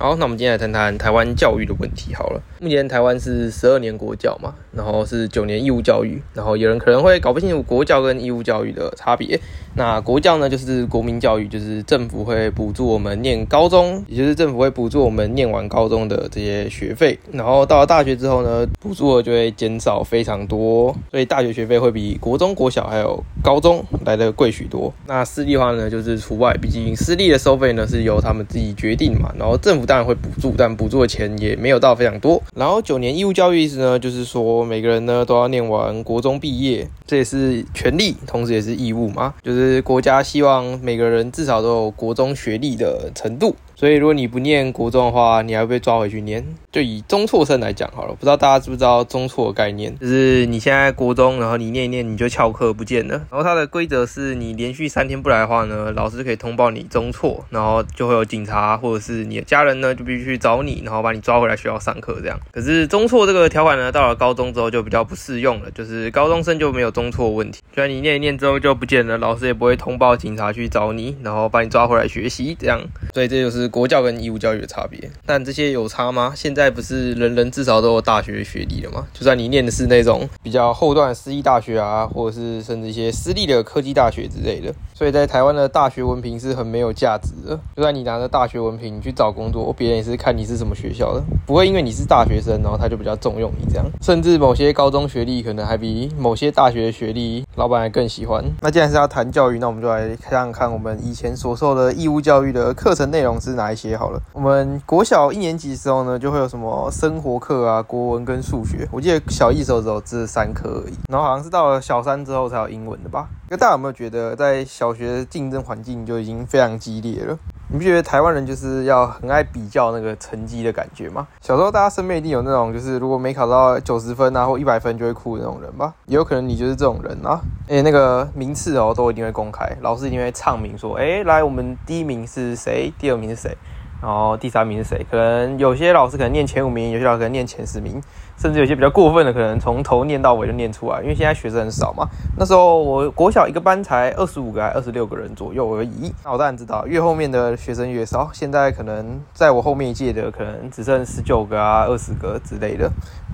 [0.00, 2.14] 好，那我们今天来谈谈台湾教育的问题。
[2.14, 9.40] 好了，目前台湾是十二年国教嘛，然后是九年义务教育，然后有人可能会搞不清楚国教跟义务教育的差别。
[9.74, 17.18] 那国教呢，就是国民教育，就是政府会补助我们念高中，也就是政府会补助我们念完高中的这些学费。
[17.32, 24.94] 然后到了大学之后呢，补助就会减少非常多，所以大学学费会比国中、国小还有高中来的贵许多。
[25.08, 29.87] 那私立化呢，就是除外，毕竟私立的收费呢是由他们自己决定嘛，然后政府。
[29.88, 32.42] 当然会补助，但补助的钱也没有到非常多。
[32.54, 39.32] 然后九年义务教育意思呢，就是说每个人呢都要念完国中毕业，这也是权利，同时也是义务嘛。
[39.42, 43.56] 就是国家希望每个人至少都有国中学历的程度。
[43.74, 46.44] 所以，如果你不念国中的话，你还会被抓回去念。
[46.78, 49.98] 就以中辍生来讲好了，不知道大家知不知道中辍的概念？
[49.98, 53.14] 就是你现在国中，然后你念一念，你就翘课不见了。
[53.14, 62.38] 然后它的规则是你连续三天不来的话呢，老师可以通报你中辍，然后就会有警察或者是你的家人呢，就必须去找你，然后把你抓回来学校上课这样。
[62.52, 67.60] 可是中辍这个条款呢，到了高中之后就比较不适用了，就是高中生就没有中辍问题。
[67.74, 72.80] 虽然你念一念之后就不见了，老师也不会通报警察去找你，然后把你抓回来学习这样。
[73.12, 73.68] 所以这就是。
[73.78, 76.32] 国教跟义务教育的差别，但这些有差吗？
[76.34, 79.06] 现在不是人人至少都有大学学历了吗？
[79.12, 87.58] 就算你念的是那种比较后段私立大学啊，或者是甚至一些私立的科技大学之类的，所以在台湾的大学文凭是很没有价值的。
[87.76, 93.84] 就算你拿着大学文凭去找工作，别人也是看你是什么学校的， 不会因为你是大学生，然后他就比较重用你这样。
[94.00, 98.42] 甚至某些高中学历可能还比某些大学的学历老板还更喜欢。
[98.62, 103.58] 那既然是要谈教育，那我们就来看看看我们以前所受的义务教育的课程内容是。
[103.58, 104.22] 哪一些好了？
[104.32, 108.88] 我们国小一年级的时候呢，就会有什么生活课啊、国文跟数学。
[108.90, 113.28] 我记得小一时候只有这三科而已，然后好像是到了小三之后才有英文的吧？
[113.50, 117.38] 那大家有没有觉得，在小学竞争环境就已经非常激烈了？
[117.70, 121.28] 你不觉得台湾人就是要很爱比较那个成绩的感觉吗？
[121.42, 125.92] 小时候大家身边一定有那种，就是如果没考到九十分啊或一百分就会哭的那种人吧？
[126.06, 127.40] 也有可能你就是这种人啊！
[127.68, 132.90] 哎，那个名次哦都一定会公开，老师一定会唱名说，哎，来我们第一名是谁？
[132.98, 133.56] 第二名是谁？
[134.00, 135.06] 然后第三名是谁？
[135.10, 138.00] 可能有些老师可能念前五名，有些老师可能念前十名。
[138.38, 142.06] 甚至有些比较过分的，可能从头念到尾就念出来，因为现在学生很少嘛。
[142.38, 146.14] 那时候我国小一个班才二十五个还二十六个人左右而已。
[146.24, 148.30] 那我当然知道，越后面的学生越少。
[148.32, 152.88] 现在可能在我后面一届的，可能只剩十九个啊、二十个之类的。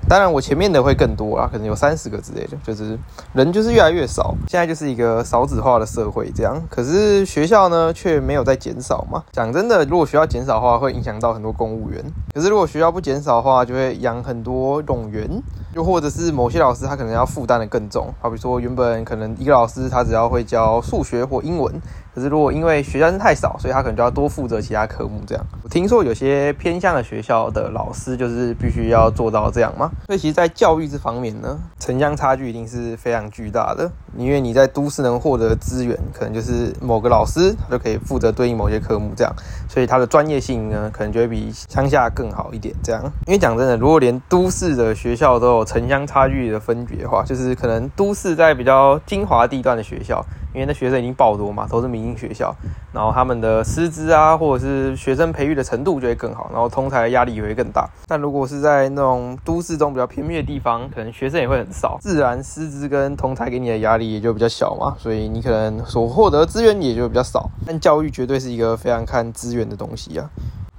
[0.09, 2.57] 当然我前面的会更多啊，可能有三十个之类的。
[2.63, 2.99] 就是
[3.35, 6.61] 人就是越来越少，现在就是一个少子化的社会这样。
[6.71, 9.23] 可是学校呢，却没有在减少嘛。
[9.33, 12.03] 讲真的，如果学校减少的话，会影响到很多公务员。
[12.35, 14.83] 可是如果学校不减少的话，就会养很多。
[14.95, 15.29] 动员，
[15.75, 21.75] 又或者是某些老师他可能要负担的更重，好比说原本可能一个老师他只要会教数学或英文。
[22.15, 25.21] 可是，如果因为学生太少，所以他可能就要多负责其他科目。
[25.27, 29.91] 这样，我听说有些偏向的学校的老师就是必须要做到这样吗？
[30.07, 33.91] 所以，其实，在教育这方面呢，城乡差距一定是非常巨大的。
[34.17, 39.35] 因为你在都市能获得资源，可能就是某个老师他就可以负责对应某些科目，这样，
[39.69, 42.73] 所以他的专业性呢，可能就会比乡下更好一点。
[42.81, 50.25] 这样，因为讲真的，如果连都市的学校都有城乡差距的分别的话，就是可能都市在比较精华地段的学校。
[50.55, 52.55] 因为那学生已经爆多嘛，都是民营学校，
[52.93, 57.89] 然后他们的师资啊，或者是学生培育的程度就会更好，然后通才的压力也会更大。
[58.07, 67.51] 但如果是在那种都市中比较偏僻的地方，可能学生也会很少，自然师资跟通才给你的压力也就比较小嘛，所以你可能所获得资源也就比较少。
[67.67, 70.31] 但教育绝对是一个非常看资源的东西啊。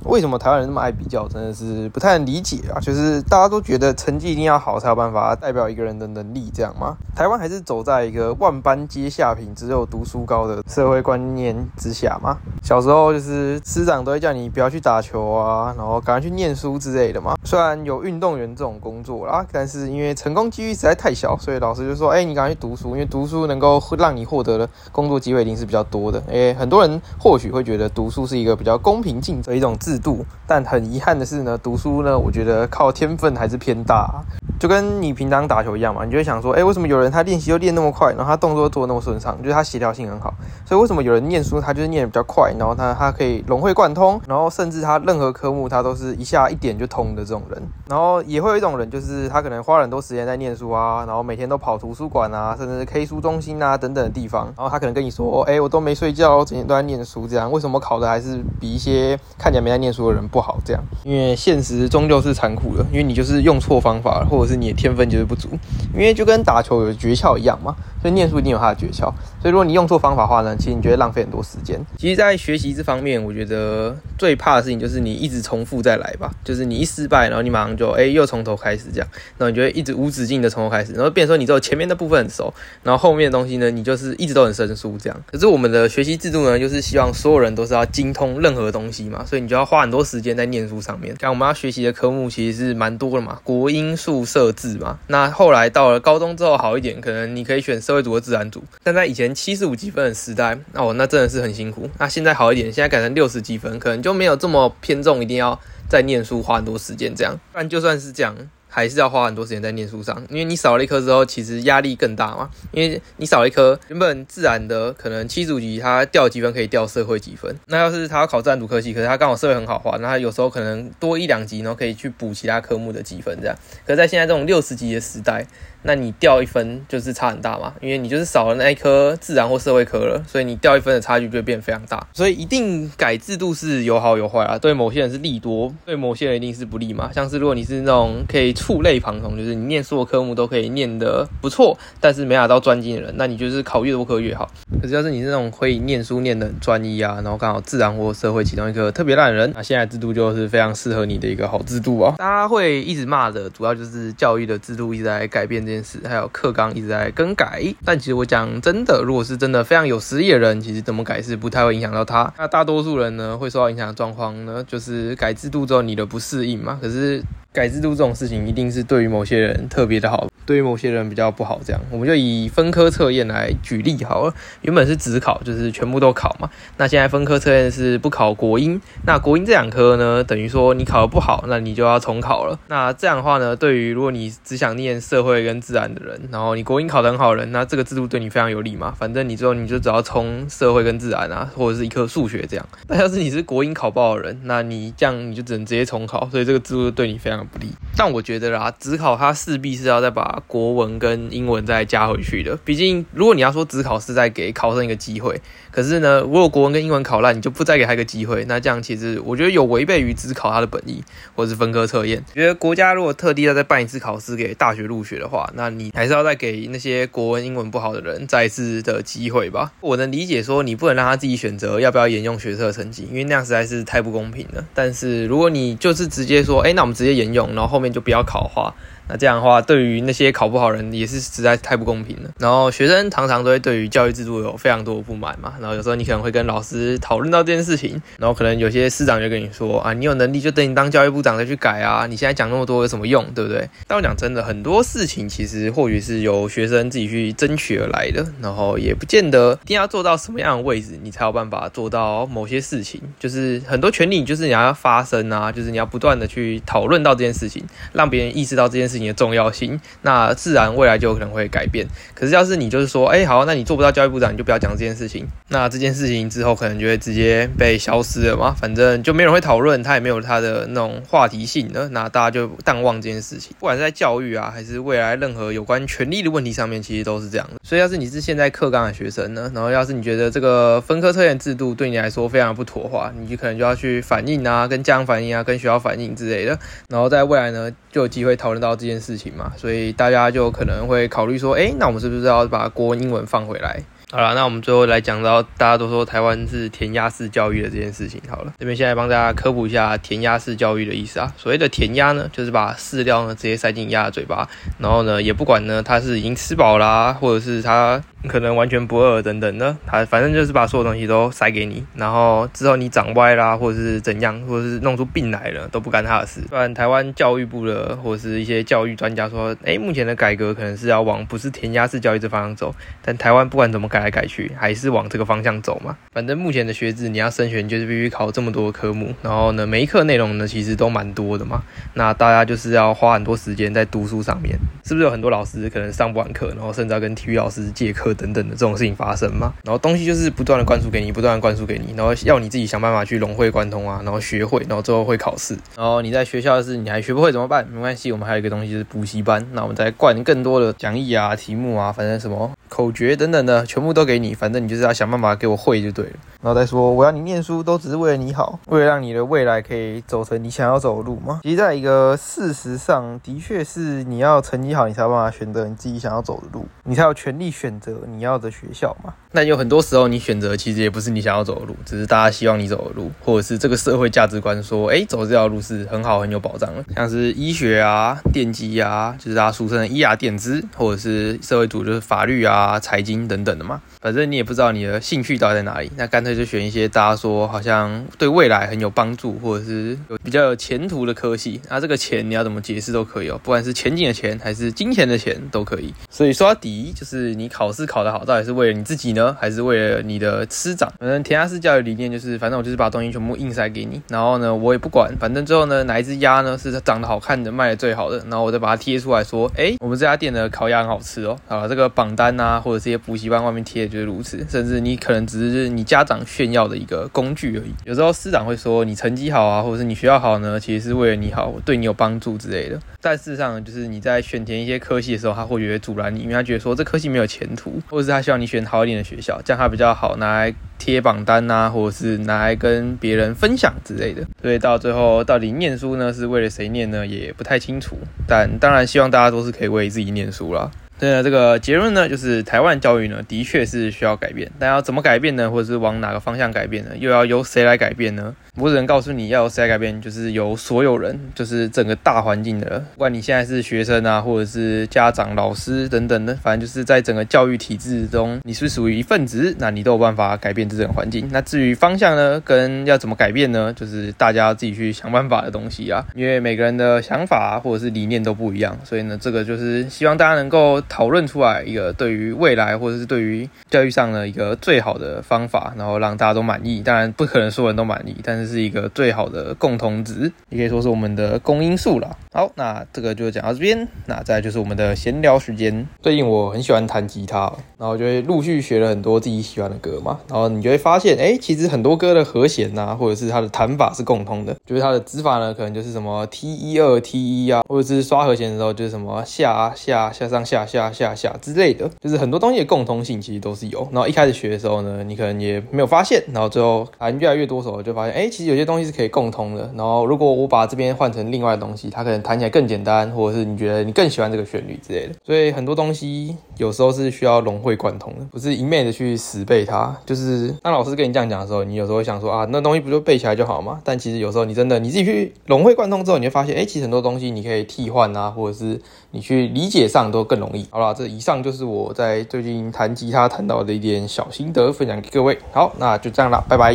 [0.05, 2.79] 为什么台湾人那么爱比较，真的是不太能理解啊！
[2.79, 6.95] 就是大家都觉得成绩一定要好才有办法代表一个人的能力，这样吗？
[7.15, 12.37] 台湾还是走在一个万般皆下品，只有读书高的社会观念之下吗？
[12.63, 17.35] 小时候就是师长都会叫你不要去打球啊，然后赶快去念书之类的嘛。
[17.43, 34.09] 虽然有运动员这种工作啦，但是因为成功几率实在太小，所以老师就说：“哎，你赶快去读书，因为读书能够让你获得的工作机会一定是比较多的。”哎，很多人或许会觉得读书是一个比较公平竞争的一种自度，但很遗憾的是呢，读书呢，我觉得靠天分还是偏大。
[34.57, 40.33] 就跟你平常打球一样嘛，你就会想说，哎，为什么有人他练习又练那么快，然后他动作做那么顺畅，就是他协调性很好。
[40.65, 47.61] 所以为什么有人念书他就是念的比较快，然后他他可以融会贯通，然后甚至他任何科目他都是一下一点就通的这种人。
[47.89, 60.57] 然后也会有一种人，就是他可能花了很多时间在念书啊，然后每天都跑图书馆啊，甚至是 K 书中心啊等等的地方，然后他可能跟你说，哎，我都没睡觉，整天都在念书，这样为什么考的还是比一些看起来没在念书的人不好？
[60.63, 65.49] 这样，因为现实终究是残酷的，因为你就是用错方法了，或者是你的天分就是不足。
[65.95, 69.11] 因为就跟打球有诀窍一样嘛，所以念书一定有它的诀窍。
[69.41, 71.79] 所以如果你用错方法的话呢，其实你就会浪费很多时间。
[71.97, 79.07] 其实，在学习这方面，我觉得最怕的事情就是你一直重复再来吧，就是你一失败，然后你马上就哎又从头开始这样，
[79.37, 82.53] 然后你就会一直无止境的从头开始，然后变成说你只有前面的部分很熟，
[82.83, 85.21] 然后后面的东西呢，你就是一直都很生疏这样。
[85.31, 91.15] 可是我们的学习制度呢，就是希望所有人都是要精通任何东西嘛，所以你就要花很多时间在念书上面。
[91.19, 94.97] 像我们要学习的科目其实是蛮多的嘛，国英数社字嘛。
[95.07, 98.63] 那后来到考了高中之后好一点，可能你可以选社会组和自然组。
[98.81, 101.87] 但在以前七十五积分的时代，哦，那真的是很辛苦。
[101.99, 107.39] 那现在好一点，现在改成六十积分，可能就没有这么偏重，一定要在念书花很多时间这样。
[107.53, 108.35] 但就算是这样。
[108.67, 112.49] 还是要花很多时间在念书上，因为你少了一科之后，其实压力更大嘛。
[112.73, 123.55] 因为你少了一科，原本自然的可能七组级他掉几分可以掉社会几分，那要是他要考自然组科系，可是他刚好社会很好话，那他有时候可能多一两级，然后可以去补其他科目的积分这样。
[123.85, 125.47] 可是在现在这种六十级的时代，
[125.85, 132.05] 那你掉一分就是差很大嘛，因为你就是少了那一科自然或社会科了，所以你掉一分的差距就会变非常大。
[132.13, 137.11] 所以一定改制度是有好有坏啊，对某些人是利多，对某些人一定是不利嘛。
[137.13, 144.49] 像是如果你是那种可以触类旁通，就是你念所有科目都可以念得不错，但是没拿到专精的人，那你就是考越多科越好。
[144.81, 152.15] 可是要是你是那种可以念书念得很专一啊，然后刚好自然或社会其中一科特别烂人，那现在制度就是非常适合你的一个好制度哦。
[152.17, 157.61] 大家会一直骂的主要就是教育的制度一直在改变这件事，还有课纲一直在更改。
[157.83, 162.33] 但其实我讲真的，如果是真的非常有实力的人，其实怎么改是不太会影响到他。
[162.37, 166.79] 那大多数人呢，会受到影响的状况呢，就是改制度之后你的不适应嘛。
[166.81, 167.21] 可是。
[167.55, 171.59] 改制度这种事情，一定是对于某些人特别的好，对于某些人比较不好。
[171.65, 174.33] 这样，我们就以分科测验来举例好了。
[174.61, 176.49] 原本是只考，就是全部都考嘛。
[176.77, 182.59] 那现在分科测验是不考国英，那国英这两科呢，等于说你考的不好，那你就要重考了。
[182.67, 188.93] 那这样的话呢，对于如果你只想念社会跟自然的人，然后你国英考得很好的人，那这个制度对你非常有利嘛。
[188.97, 192.67] 反正你之后你就只要冲社会跟自然啊，或者是一科数学这样。
[192.89, 197.45] 那要是你是国英考不好的人，那你这样你就只能直接重考，所以这个制度对你非常。
[197.45, 202.57] 不利，但我觉得啦，只考它势必是要再把国文跟英文再加回去的。
[202.63, 205.41] 毕竟，如果你要说只考是在给考生一个机会，
[205.71, 211.03] 可是呢，如果国文跟英文考烂，你就不再给他一个机会，那这样其实我觉得有违背于只考他的本意，
[211.35, 212.23] 或者是分科测验。
[212.33, 219.71] 觉得国家如果特地要再办一次考试给大学入学的话，那你还是要再给那些国文、英文不好的人再一次的机会吧。
[219.81, 224.63] 我能理解说你不能让他自己选择要不要沿用学测成绩，因为那样实在是太不公平了。
[224.73, 227.45] 但是如果你就是直接说，哎，那我们直接沿用。
[227.55, 228.73] 然后后面就不要考的话。
[229.07, 232.29] 那这样的话，对于那些也考不好人也是实在太不公平了。
[232.39, 235.53] 然后学生常常都会对于教育制度有非常多的不满嘛。
[235.59, 242.07] 然后有时候你可能会跟老师讨论到这件事情，然后可能有些师长就跟你说啊，你有能力就等你当教育部长再去改啊。
[242.07, 243.69] 你现在讲那么多有什么用，对不对？
[243.87, 252.99] 但我讲真的，很多事情其实或许是由学生自己去争取而来的，然后也不见得一定要做到什么样的位置，你才有办法做到某些事情。
[253.19, 257.63] 就是很多权利，就是你要发声啊，就是你要不断的去讨论到这件事情，
[257.93, 259.35] 让别人意识到这件事情的重。
[259.35, 261.85] 要性，那自然未来就有可能会改变。
[262.13, 265.27] 可是要是你就是说，哎，好，那你做不到教育部长，你就不要讲这件事情。
[265.49, 268.55] 那这件事情之后可能就会直接被消失了嘛？
[268.59, 273.53] 反正就没人会讨论，他也没有他的那种话题性的，那大家就淡忘这件事情。
[273.59, 277.59] 不管是在教育啊，还是未来任何有关权力的问题上面，其实都是这样的。
[277.63, 286.57] 所以要是你是现在课纲的学生呢，然后要是你觉得这个分科测验制度对你来说非常不妥的话，你就可能就要去反映啊，跟家长反映啊，跟学校反映之类的。
[286.87, 289.25] 然后在未来呢，就有机会讨论到这件事情。
[289.35, 293.83] 嘛，所以大大家就可能会考虑说，哎，那我们是不是要把国文、英文放回来？
[294.11, 298.21] 好了，那我们最后来讲到大家都说台湾是填鸭式教育的这件事情。
[298.29, 301.33] 好了，这边现在帮大家科普一下填鸭式教育的意思啊。
[301.37, 304.47] 所谓的填鸭呢，就是把饲料呢直接塞进鸭嘴巴，
[304.77, 308.01] 然后呢也不管呢它是已经吃饱啦，或者是它。
[308.27, 316.41] 可能完全不饿等等的，它反正就是把所有东西都塞给你，然后之后你长歪啦，或者是怎样，或者是弄出病来了，都不干他的事。
[316.49, 325.95] 虽然台湾教育部的或者是一些教育专家说，哎，目前的改革可能是要往不是填鸭式教育这方向走，但台湾不管怎么改来改去，还是往这个方向走嘛。
[326.11, 331.63] 反正目前的学制，你要升学就是必须考这么多科目，然后呢，每一课内容呢其实都蛮多的嘛。
[331.93, 338.13] 那大家就是要花很多时间在读书上面，是不是有很多老师可能上不完课，然后甚至要跟体育老师借课？
[338.15, 345.57] 等等的这种事情发生嘛，然后东西就是不断的灌输给你，不断的灌输给你，然后要你自己想办法去融会贯通啊，然后学会，然后最后会考试。
[345.75, 347.67] 然后你在学校的事你还学不会怎么办？
[347.67, 356.11] 没关系，我们还有一个东西就是补习班，那我们再灌更多的讲义啊、题目啊，反正什么口诀等等的，全部都给你，反正你就是要想办法给我会就对了。
[356.41, 361.39] 然后再说我要你念书，都只是为了你好，为了让你的未来可以走成你想要走的路吗？
[361.47, 367.95] 其实在一个事实上的确是你要成绩好，你才有办法选择你自己想要走的路，你才有权利选择。
[368.07, 383.81] 你要的学校嘛，那有很多时候你选择其实也不是你想要走的路，只是大家希望你走的路，或者是这个社会价值观说，哎，走这条路是很好很有保障的，像是医学啊、电机啊，就是大家俗称的医牙电资，或者是社会组就是法律啊、财经等等的嘛。
[383.99, 391.59] 反正你也不知道你的兴趣到底在哪里，那干脆就选一些大家说好像对未来很有帮助，或者是有比较有前途的科系。
[391.69, 395.93] 那这个钱你要怎么解释都可以哦，不管是前景的钱还是金钱的钱都可以。
[396.09, 400.91] 所以说到底就是你考试考得好，到底是为了你自己呢，还是为了你的师长？
[400.99, 411.35] 反正填鸭式教育理念就是，反正我就是把东西全部硬塞给你，然后呢我也不管，反正最后呢哪一只鸭呢是长得好看的，卖的最好的，然后我再把它贴出来说，哎，我们这家店的烤鸭很好吃哦。
[411.47, 413.95] 啊，这个榜单啊，或者这些补习班外面贴的。
[413.95, 417.73] 就是如此，甚至你可能只是你家长炫耀的一个工具而已。
[417.85, 422.77] 有时候师长会说你成绩好啊，或者是你学校好呢，其实是为了你好，对你有帮助之类的。
[422.99, 434.25] 但事实上，就是你在选填一些科系的时候，他会觉得阻拦你，因为他觉得说这科系没有前途，或者是他希望你选好一点的学学校，这样他比较好拿来贴榜单啊，或者是拿来跟别人分享之类的。
[434.41, 437.97] 所以到最后，到底念书呢是为了谁念呢，也不太清楚。
[438.27, 440.69] 但当然，希望大家都是可以为自己念书啦。
[440.97, 445.51] 对啊，这个结论呢，就是台湾教育呢，的确是需要改变，但要怎么改变呢？
[445.51, 446.91] 或者是往哪个方向改变呢？
[446.97, 448.33] 又要由谁来改变呢？
[448.57, 461.27] 我只能告诉你要由谁来改变，就是由所有人，就是整个大环境的，不管你现在是学生啊，或者是家长、老师等等的，反正就是在整个教育体制中，你是属于一份子，那你都有办法改变这种环境。
[461.33, 466.05] 那至于方向呢，跟要怎么改变呢，就是大家自己去想办法的东西啊。
[466.15, 476.81] 因为每个人的想法或者是理念都不一样，所以呢，这个就是希望大家能够讨论出来一个对于未来或者是对于教育上的一个最好的方法，然后让大家都满意。
[476.81, 478.45] 当然不可能所有人都满意，但是。
[478.45, 482.15] 是一个最好的共同值，也可以说是我们的公因数了。
[482.31, 483.87] 好，那这个就讲到这边。
[484.05, 485.87] 那再就是我们的闲聊时间。
[485.99, 490.19] 最近我很喜欢弹吉他，然后就会陆续学了很多自己喜欢的歌嘛。
[490.29, 494.55] 然后你就会发现，哎，其实很多歌的和弦呐，或者是它的弹法是共通的。
[494.63, 501.89] 就是它的指法呢，可能就是什么 T 一二 T 一啊，或者是刷和弦的时候就是什么下下下上下下下下下之类的。
[501.99, 503.87] 就是很多东西的共通性其实都是有。
[503.91, 506.23] 然后一开始学的时候呢，你可能也没有发现。
[506.33, 509.71] 然后最后弹越来越多首，就发现，哎，其实有些东西是可以共通的。
[509.75, 513.05] 然后如果我把这边换成另外的东西，它可能弹起来更简单。
[513.15, 519.95] 或者是你觉得你更喜欢这个旋律之类的，所以很多东西有时候是需要融会贯通的，不是一昧的去死背它。
[520.05, 523.79] 就是当老师跟你这样讲的时候，你有时候会想说啊，那东西不就背起来就好吗？
[523.83, 528.79] 但其实有时候你真的你自己去融会贯通之后，你会发现，哎，其实很多东西你可以替换啊，或者是
[529.11, 530.64] 你去理解上都更容易。
[530.69, 535.37] 好了，这以上就是我在最近弹吉他弹到的一点小心得，分享给各位。
[535.51, 536.73] 好，那就这样了，拜拜。